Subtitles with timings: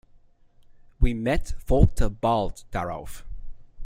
[0.99, 3.23] Ouimet folgte bald darauf.